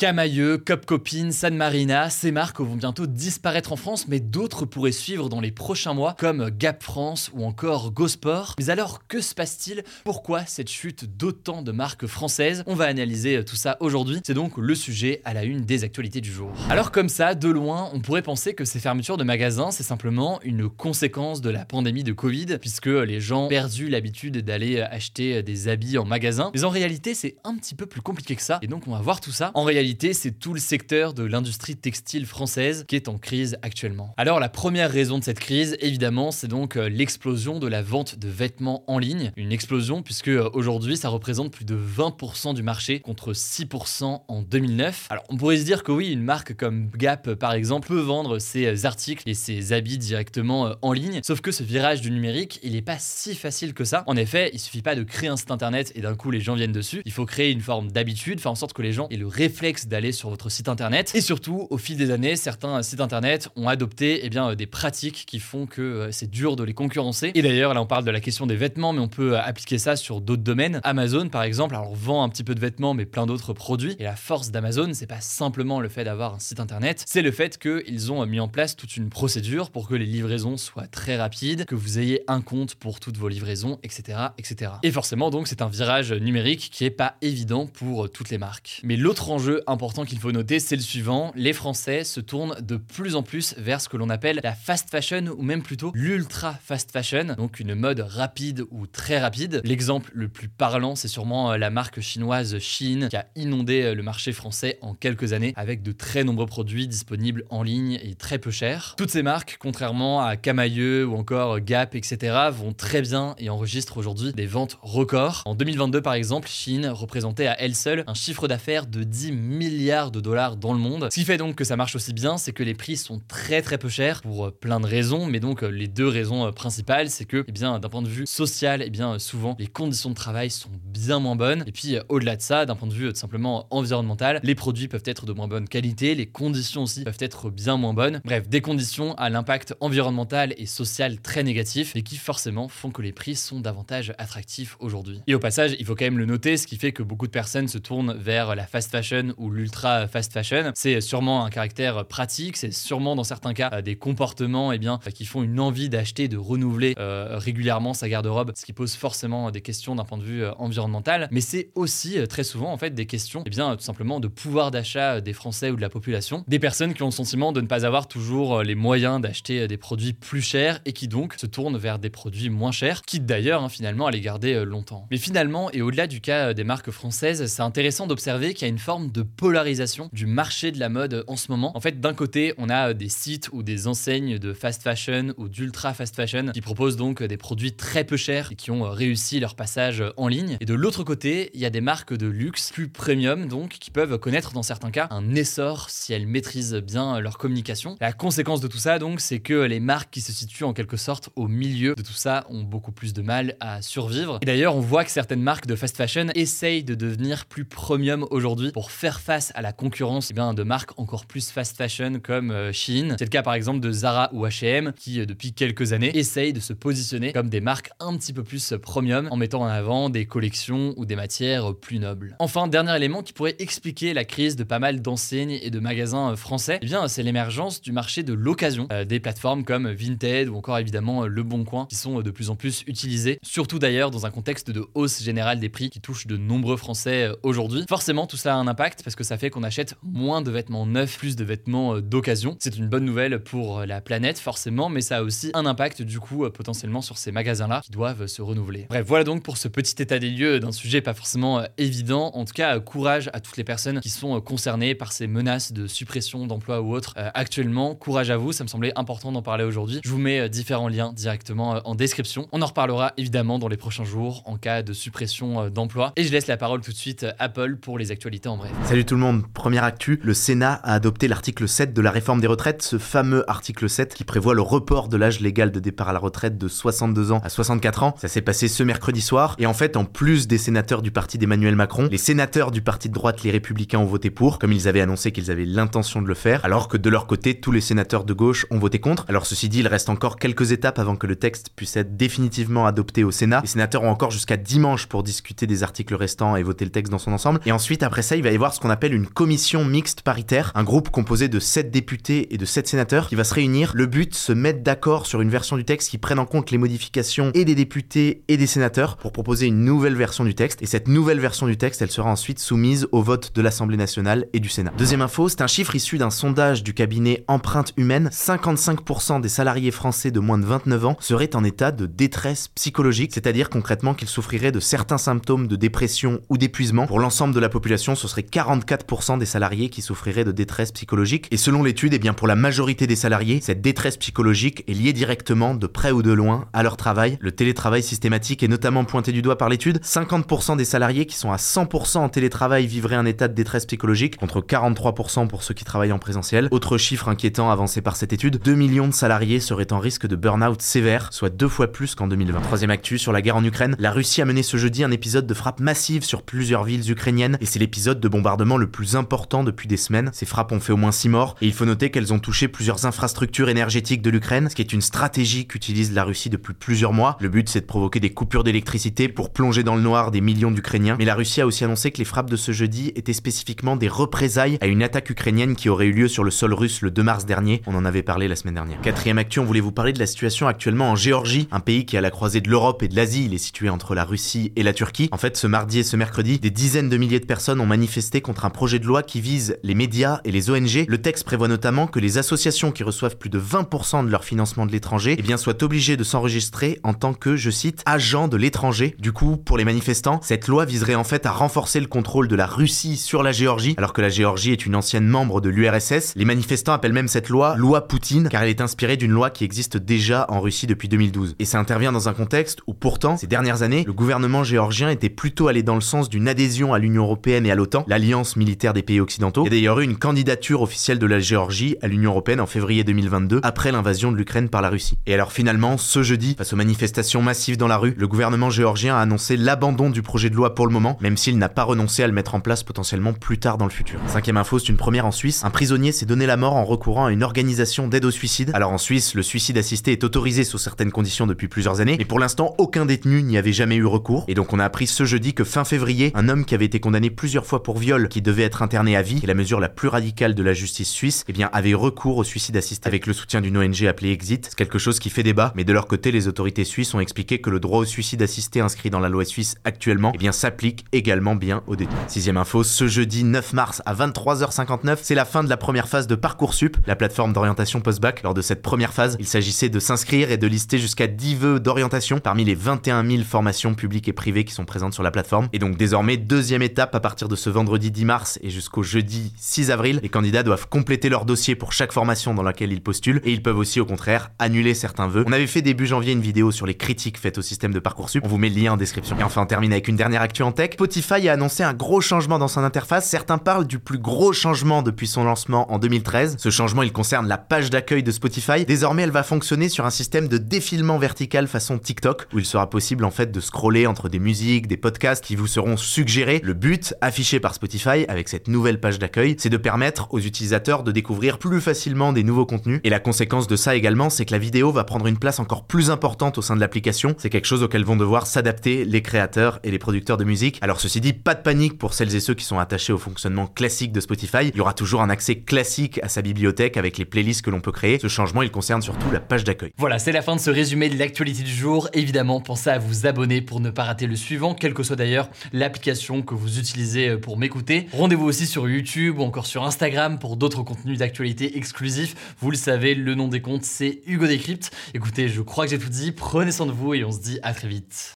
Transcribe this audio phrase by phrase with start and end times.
[0.00, 4.92] Camailleux, Cop Copine, San Marina, ces marques vont bientôt disparaître en France, mais d'autres pourraient
[4.92, 8.54] suivre dans les prochains mois, comme Gap France ou encore GoSport.
[8.58, 9.82] Mais alors, que se passe-t-il?
[10.04, 12.64] Pourquoi cette chute d'autant de marques françaises?
[12.66, 14.22] On va analyser tout ça aujourd'hui.
[14.24, 16.50] C'est donc le sujet à la une des actualités du jour.
[16.70, 20.40] Alors comme ça, de loin, on pourrait penser que ces fermetures de magasins, c'est simplement
[20.44, 25.42] une conséquence de la pandémie de Covid, puisque les gens ont perdu l'habitude d'aller acheter
[25.42, 26.52] des habits en magasin.
[26.54, 28.60] Mais en réalité, c'est un petit peu plus compliqué que ça.
[28.62, 29.50] Et donc, on va voir tout ça.
[29.52, 34.14] En réalité, c'est tout le secteur de l'industrie textile française qui est en crise actuellement.
[34.16, 38.18] Alors la première raison de cette crise, évidemment, c'est donc euh, l'explosion de la vente
[38.18, 39.32] de vêtements en ligne.
[39.36, 44.42] Une explosion puisque euh, aujourd'hui, ça représente plus de 20% du marché contre 6% en
[44.42, 45.08] 2009.
[45.10, 48.38] Alors on pourrait se dire que oui, une marque comme Gap par exemple peut vendre
[48.38, 52.60] ses articles et ses habits directement euh, en ligne, sauf que ce virage du numérique,
[52.62, 54.04] il n'est pas si facile que ça.
[54.06, 56.54] En effet, il suffit pas de créer un site internet et d'un coup les gens
[56.54, 57.02] viennent dessus.
[57.04, 59.79] Il faut créer une forme d'habitude, faire en sorte que les gens aient le réflexe
[59.88, 61.12] d'aller sur votre site internet.
[61.14, 64.66] Et surtout, au fil des années, certains sites internet ont adopté eh bien, euh, des
[64.66, 67.32] pratiques qui font que euh, c'est dur de les concurrencer.
[67.34, 69.78] Et d'ailleurs, là, on parle de la question des vêtements, mais on peut euh, appliquer
[69.78, 70.80] ça sur d'autres domaines.
[70.84, 73.96] Amazon, par exemple, alors vend un petit peu de vêtements, mais plein d'autres produits.
[73.98, 77.32] Et la force d'Amazon, c'est pas simplement le fait d'avoir un site internet, c'est le
[77.32, 81.16] fait qu'ils ont mis en place toute une procédure pour que les livraisons soient très
[81.16, 84.18] rapides, que vous ayez un compte pour toutes vos livraisons, etc.
[84.38, 84.72] etc.
[84.82, 88.80] Et forcément, donc, c'est un virage numérique qui est pas évident pour toutes les marques.
[88.84, 91.32] Mais l'autre enjeu important qu'il faut noter, c'est le suivant.
[91.36, 94.90] Les Français se tournent de plus en plus vers ce que l'on appelle la fast
[94.90, 99.60] fashion ou même plutôt l'ultra fast fashion, donc une mode rapide ou très rapide.
[99.64, 103.94] L'exemple le plus parlant, c'est sûrement euh, la marque chinoise Shein qui a inondé euh,
[103.94, 108.14] le marché français en quelques années avec de très nombreux produits disponibles en ligne et
[108.14, 108.94] très peu chers.
[108.96, 113.98] Toutes ces marques, contrairement à Camailleux ou encore Gap, etc., vont très bien et enregistrent
[113.98, 115.42] aujourd'hui des ventes records.
[115.44, 120.10] En 2022, par exemple, Shein représentait à elle seule un chiffre d'affaires de 10 milliards
[120.10, 121.08] de dollars dans le monde.
[121.10, 123.62] Ce qui fait donc que ça marche aussi bien, c'est que les prix sont très
[123.62, 126.52] très peu chers pour euh, plein de raisons, mais donc euh, les deux raisons euh,
[126.52, 130.10] principales, c'est que, eh bien, d'un point de vue social, eh bien, souvent les conditions
[130.10, 131.64] de travail sont bien moins bonnes.
[131.66, 135.26] Et puis au-delà de ça, d'un point de vue simplement environnemental, les produits peuvent être
[135.26, 138.20] de moins bonne qualité, les conditions aussi peuvent être bien moins bonnes.
[138.24, 143.02] Bref, des conditions à l'impact environnemental et social très négatif et qui forcément font que
[143.02, 145.20] les prix sont davantage attractifs aujourd'hui.
[145.26, 147.32] Et au passage, il faut quand même le noter, ce qui fait que beaucoup de
[147.32, 150.70] personnes se tournent vers la fast fashion ou l'ultra fast fashion.
[150.74, 154.78] C'est sûrement un caractère pratique, c'est sûrement dans certains cas euh, des comportements et eh
[154.78, 158.94] bien, qui font une envie d'acheter, de renouveler euh, régulièrement sa garde-robe, ce qui pose
[158.94, 161.28] forcément des questions d'un point de vue euh, environnemental.
[161.30, 164.28] Mais c'est aussi très souvent en fait des questions, et eh bien, tout simplement de
[164.28, 167.62] pouvoir d'achat des Français ou de la population, des personnes qui ont le sentiment de
[167.62, 171.46] ne pas avoir toujours les moyens d'acheter des produits plus chers et qui donc se
[171.46, 175.06] tournent vers des produits moins chers, quitte d'ailleurs hein, finalement à les garder longtemps.
[175.10, 178.72] Mais finalement, et au-delà du cas des marques françaises, c'est intéressant d'observer qu'il y a
[178.72, 181.76] une forme de polarisation du marché de la mode en ce moment.
[181.76, 185.48] En fait, d'un côté, on a des sites ou des enseignes de fast fashion ou
[185.48, 189.40] d'ultra fast fashion qui proposent donc des produits très peu chers et qui ont réussi
[189.40, 190.56] leur passage en ligne.
[190.60, 193.90] Et de l'autre côté, il y a des marques de luxe plus premium donc qui
[193.90, 197.96] peuvent connaître dans certains cas un essor si elles maîtrisent bien leur communication.
[198.00, 200.96] La conséquence de tout ça donc, c'est que les marques qui se situent en quelque
[200.96, 204.38] sorte au milieu de tout ça ont beaucoup plus de mal à survivre.
[204.42, 208.26] Et d'ailleurs, on voit que certaines marques de fast fashion essayent de devenir plus premium
[208.30, 212.20] aujourd'hui pour faire face à la concurrence eh bien, de marques encore plus fast fashion
[212.22, 212.72] comme euh.
[212.72, 216.52] C'est le cas par exemple de Zara ou H&M qui euh, depuis quelques années essayent
[216.52, 220.08] de se positionner comme des marques un petit peu plus premium en mettant en avant
[220.08, 222.36] des collections ou des matières plus nobles.
[222.38, 226.32] Enfin, dernier élément qui pourrait expliquer la crise de pas mal d'enseignes et de magasins
[226.32, 230.78] euh, français, eh c'est l'émergence du marché de l'occasion, des plateformes comme Vinted ou encore
[230.78, 234.30] évidemment Le Bon Coin qui sont de plus en plus utilisées, surtout d'ailleurs dans un
[234.30, 237.84] contexte de hausse générale des prix qui touche de nombreux Français aujourd'hui.
[237.88, 240.86] Forcément, tout ça a un impact parce que ça fait qu'on achète moins de vêtements
[240.86, 242.56] neufs, plus de vêtements euh, d'occasion.
[242.60, 246.20] C'est une bonne nouvelle pour la planète forcément, mais ça a aussi un impact du
[246.20, 248.86] coup potentiellement sur ces magasins-là qui doivent se renouveler.
[248.88, 252.30] Bref, voilà donc pour ce petit état des lieux d'un sujet pas forcément évident.
[252.34, 255.88] En tout cas, courage à toutes les personnes qui sont concernées par ces menaces de
[255.88, 257.96] suppression d'emplois ou autres actuellement.
[257.96, 260.00] Courage à vous, ça me semblait important d'en parler aujourd'hui.
[260.04, 262.46] Je vous mets différents liens directement en description.
[262.52, 266.12] On en reparlera évidemment dans les prochains jours en cas de suppression d'emplois.
[266.14, 268.70] Et je laisse la parole tout de suite à Apple pour les actualités en bref.
[268.84, 272.40] Salut tout le monde, première actu, le Sénat a adopté l'article 7 de la réforme
[272.40, 276.08] des retraites, ce fameux article 7 qui prévoit le report de l'âge légal de départ
[276.08, 278.14] à la retraite de 62 ans à 64 ans.
[278.18, 281.38] Ça s'est passé ce mercredi soir et en fait en plus des sénateurs du parti
[281.38, 284.88] d'Emmanuel Macron, les sénateurs du parti de droite, les républicains ont voté pour, comme ils
[284.88, 287.80] avaient annoncé qu'ils avaient l'intention de le faire, alors que de leur côté tous les
[287.80, 289.24] sénateurs de gauche ont voté contre.
[289.28, 292.86] Alors ceci dit, il reste encore quelques étapes avant que le texte puisse être définitivement
[292.86, 293.60] adopté au Sénat.
[293.62, 297.10] Les sénateurs ont encore jusqu'à dimanche pour discuter des articles restants et voter le texte
[297.10, 297.60] dans son ensemble.
[297.66, 300.72] Et ensuite, après ça, il va y avoir ce qu'on appelle une commission mixte paritaire,
[300.74, 303.92] un groupe composé de 7 députés et de 7 sénateurs qui va se réunir.
[303.94, 306.78] Le but, se mettre d'accord sur une version du texte qui prenne en compte les
[306.78, 310.82] modifications et des députés et des sénateurs pour proposer une nouvelle version du texte.
[310.82, 314.46] Et cette nouvelle version du texte, elle sera ensuite soumise au vote de l'Assemblée nationale
[314.52, 314.92] et du Sénat.
[314.98, 318.28] Deuxième info, c'est un chiffre issu d'un sondage du cabinet Empreinte Humaine.
[318.32, 323.32] 55% des salariés français de moins de 29 ans seraient en état de détresse psychologique,
[323.34, 327.06] c'est-à-dire concrètement qu'ils souffriraient de certains symptômes de dépression ou d'épuisement.
[327.06, 328.42] Pour l'ensemble de la population, ce serait
[328.84, 331.46] 44% des salariés qui souffriraient de détresse psychologique.
[331.50, 335.12] Et selon l'étude, eh bien pour la majorité des salariés, cette détresse psychologique est liée
[335.12, 337.38] directement, de près ou de loin, à leur travail.
[337.40, 340.00] Le télétravail systématique est notamment pointé du doigt par l'étude.
[340.02, 344.36] 50% des salariés qui sont à 100% en télétravail vivraient un état de détresse psychologique,
[344.36, 346.68] contre 43% pour ceux qui travaillent en présentiel.
[346.70, 350.36] Autre chiffre inquiétant avancé par cette étude, 2 millions de salariés seraient en risque de
[350.36, 352.60] burn-out sévère, soit deux fois plus qu'en 2020.
[352.60, 355.46] Troisième actu sur la guerre en Ukraine, la Russie a mené ce jeudi un épisode
[355.46, 359.64] de frappe massive sur plusieurs villes ukrainiennes et c'est l'épisode de bombardement le plus important
[359.64, 360.30] depuis des semaines.
[360.32, 362.68] Ces frappes ont fait au moins 6 morts et il faut noter qu'elles ont touché
[362.68, 367.12] plusieurs infrastructures énergétiques de l'Ukraine, ce qui est une stratégie qu'utilise la Russie depuis plusieurs
[367.12, 367.36] mois.
[367.40, 370.70] Le but c'est de provoquer des coupures d'électricité pour plonger dans le noir des millions
[370.70, 371.16] d'Ukrainiens.
[371.18, 374.08] Mais la Russie a aussi annoncé que les frappes de ce jeudi étaient spécifiquement des
[374.08, 377.22] représailles à une attaque ukrainienne qui aurait eu lieu sur le sol russe le 2
[377.22, 377.82] mars dernier.
[377.86, 379.00] On en avait parlé la semaine dernière.
[379.00, 382.16] Quatrième actu, on voulait vous parler de la situation actuellement en Géorgie, un pays qui
[382.16, 383.46] est à la croisée de l'Europe et de l'Asie.
[383.46, 385.28] Il est situé entre la Russie et la Turquie.
[385.32, 388.40] En fait, ce mardi et ce mercredi, des dizaines de milliers de personnes ont manifesté
[388.40, 391.04] contre un projet de loi qui vise les médias et les ONG.
[391.06, 394.86] Le texte prévoit notamment que les associations qui reçoivent plus de 20% de leur financement
[394.86, 398.56] de l'étranger eh bien, soient obligées de s'enregistrer en tant que, je cite, agents de
[398.56, 399.14] l'étranger.
[399.18, 402.56] Du coup, pour les manifestants, cette loi viserait en fait à renforcer le contrôle de
[402.56, 406.34] la Russie sur la Géorgie, alors que la Géorgie est une ancienne membre de l'URSS.
[406.36, 409.64] Les manifestants appellent même cette loi loi Poutine, car elle est inspirée d'une loi qui
[409.64, 411.56] existe déjà en Russie depuis 2012.
[411.58, 415.28] Et ça intervient dans un contexte où pourtant, ces dernières années, le gouvernement géorgien était
[415.28, 418.92] plutôt allé dans le sens d'une adhésion à l'Union européenne et à l'OTAN, l'alliance militaire
[418.92, 419.64] des pays occidentaux.
[419.66, 423.60] Il d'ailleurs eu une candidature officielle de la Géorgie à l'Union européenne en février 2022,
[423.62, 425.18] après l'invasion de l'Ukraine par la Russie.
[425.26, 429.16] Et alors finalement, ce jeudi, face aux manifestations massives dans la rue, le gouvernement géorgien
[429.16, 432.22] a annoncé l'abandon du projet de loi pour le moment, même s'il n'a pas renoncé
[432.22, 434.20] à le mettre en place potentiellement plus tard dans le futur.
[434.26, 435.64] Cinquième info, c'est une première en Suisse.
[435.64, 438.70] Un prisonnier s'est donné la mort en recourant à une organisation d'aide au suicide.
[438.74, 442.24] Alors en Suisse, le suicide assisté est autorisé sous certaines conditions depuis plusieurs années, mais
[442.24, 444.44] pour l'instant, aucun détenu n'y avait jamais eu recours.
[444.48, 447.00] Et donc on a appris ce jeudi que fin février, un homme qui avait été
[447.00, 449.90] condamné plusieurs fois pour viol, qui devait être interné à vie, est la mesure la
[449.90, 453.34] plus radicale de la justice suisse, eh bien avait recours au suicide assisté avec le
[453.34, 454.66] soutien d'une ONG appelée Exit.
[454.70, 457.60] C'est quelque chose qui fait débat, mais de leur côté, les autorités suisses ont expliqué
[457.60, 461.04] que le droit au suicide assisté inscrit dans la loi suisse actuellement, eh bien s'applique
[461.12, 462.18] également bien aux détenus.
[462.28, 466.26] Sixième info, ce jeudi 9 mars à 23h59, c'est la fin de la première phase
[466.26, 468.42] de Parcoursup, la plateforme d'orientation post-bac.
[468.42, 471.80] Lors de cette première phase, il s'agissait de s'inscrire et de lister jusqu'à 10 vœux
[471.80, 475.68] d'orientation parmi les 21 000 formations publiques et privées qui sont présentes sur la plateforme.
[475.72, 479.54] Et donc désormais, deuxième étape à partir de ce vendredi 10 mars et jusqu'au jeudi
[479.56, 483.40] 6 avril, les candidats doivent compléter leur dossier pour chaque formation dans laquelle ils postulent
[483.44, 485.44] et ils peuvent aussi au contraire annuler certains vœux.
[485.46, 488.44] On avait fait début janvier une vidéo sur les critiques faites au système de Parcoursup,
[488.44, 489.38] on vous met le lien en description.
[489.38, 490.90] Et enfin on termine avec une dernière actu en tech.
[490.92, 495.00] Spotify a annoncé un gros changement dans son interface, certains parlent du plus gros changement
[495.00, 496.56] depuis son lancement en 2013.
[496.58, 498.84] Ce changement il concerne la page d'accueil de Spotify.
[498.84, 502.90] Désormais elle va fonctionner sur un système de défilement vertical façon TikTok où il sera
[502.90, 506.60] possible en fait de scroller entre des musiques, des podcasts qui vous seront suggérés.
[506.62, 507.74] Le but affiché par
[508.10, 512.42] Avec cette nouvelle page d'accueil, c'est de permettre aux utilisateurs de découvrir plus facilement des
[512.42, 513.00] nouveaux contenus.
[513.04, 515.84] Et la conséquence de ça également, c'est que la vidéo va prendre une place encore
[515.84, 517.36] plus importante au sein de l'application.
[517.38, 520.78] C'est quelque chose auquel vont devoir s'adapter les créateurs et les producteurs de musique.
[520.82, 523.68] Alors ceci dit, pas de panique pour celles et ceux qui sont attachés au fonctionnement
[523.68, 524.68] classique de Spotify.
[524.72, 527.80] Il y aura toujours un accès classique à sa bibliothèque avec les playlists que l'on
[527.80, 528.18] peut créer.
[528.18, 529.92] Ce changement, il concerne surtout la page d'accueil.
[529.98, 532.08] Voilà, c'est la fin de ce résumé de l'actualité du jour.
[532.12, 535.48] Évidemment, pensez à vous abonner pour ne pas rater le suivant, quelle que soit d'ailleurs
[535.72, 537.99] l'application que vous utilisez pour m'écouter.
[538.12, 542.54] Rendez-vous aussi sur YouTube ou encore sur Instagram pour d'autres contenus d'actualité exclusifs.
[542.60, 544.90] Vous le savez, le nom des comptes, c'est Hugo Décrypte.
[545.14, 546.32] Écoutez, je crois que j'ai tout dit.
[546.32, 548.34] Prenez soin de vous et on se dit à très vite.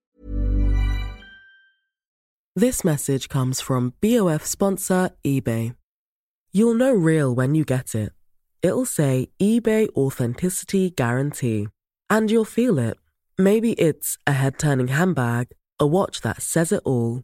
[2.55, 5.73] This message comes from BOF sponsor eBay.
[6.53, 8.11] You'll know real when you get it.
[8.61, 11.69] It'll say eBay Authenticity Guarantee.
[12.09, 12.97] And you'll feel it.
[13.37, 15.47] Maybe it's a head turning handbag,
[15.79, 17.23] a watch that says it all,